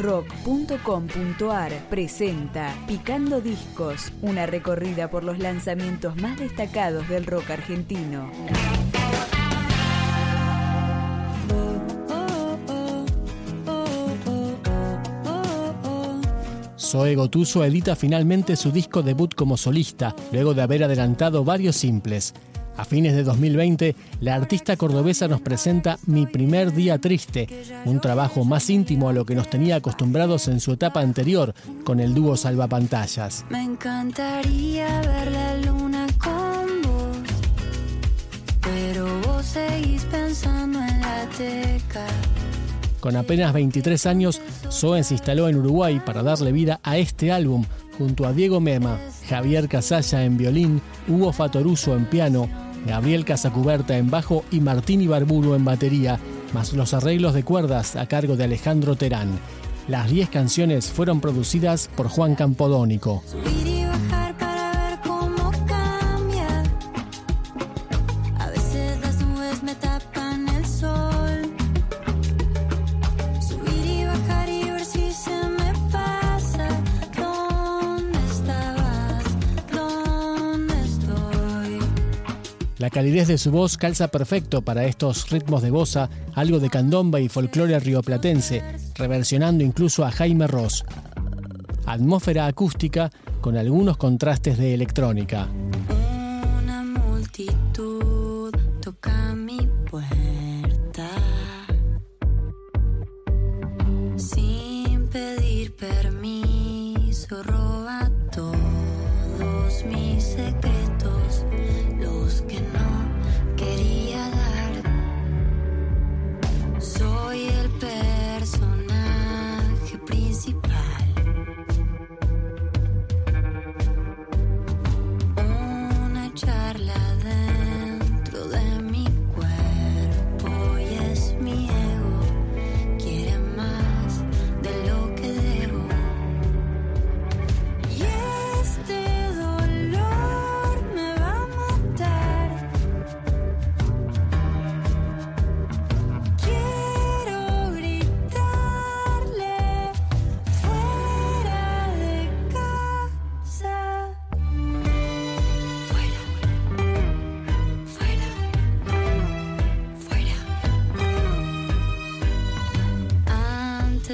[0.00, 8.30] rock.com.ar presenta Picando Discos, una recorrida por los lanzamientos más destacados del rock argentino.
[16.78, 22.34] Zoe Gotuso edita finalmente su disco debut como solista, luego de haber adelantado varios simples.
[22.80, 27.46] A fines de 2020, la artista cordobesa nos presenta Mi primer día triste,
[27.84, 31.52] un trabajo más íntimo a lo que nos tenía acostumbrados en su etapa anterior
[31.84, 33.44] con el dúo Salvapantallas.
[33.50, 37.18] Me encantaría ver la luna con vos,
[38.62, 42.06] pero vos seguís pensando en la teca.
[43.00, 47.62] Con apenas 23 años, Zoe se instaló en Uruguay para darle vida a este álbum,
[47.98, 54.10] junto a Diego Mema, Javier Casalla en violín, Hugo Fatoruso en piano, Gabriel Casacuberta en
[54.10, 56.18] bajo y Martín Ibarburu en batería,
[56.54, 59.38] más los arreglos de cuerdas a cargo de Alejandro Terán.
[59.88, 63.22] Las 10 canciones fueron producidas por Juan Campodónico.
[82.80, 87.20] La calidez de su voz calza perfecto para estos ritmos de bossa, algo de candomba
[87.20, 88.62] y folclore rioplatense,
[88.94, 90.86] reversionando incluso a Jaime Ross.
[91.84, 95.46] Atmósfera acústica con algunos contrastes de electrónica.
[96.62, 98.50] Una multitud
[98.80, 99.58] toca mi
[99.90, 101.10] puerta
[104.16, 110.69] sin pedir permiso, roba todos mis secretos,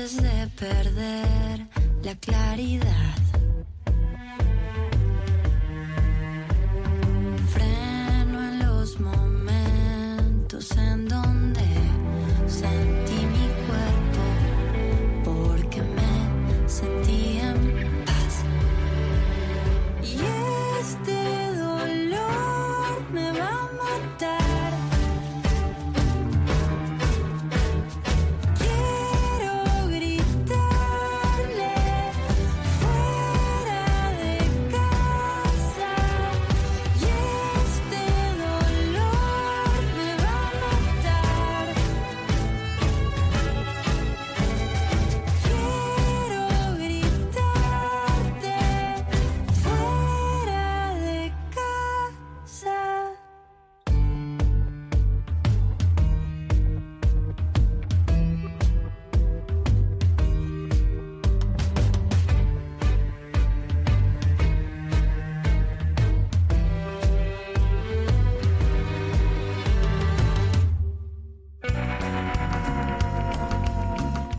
[0.06, 1.66] De perder
[2.04, 3.16] la claridad.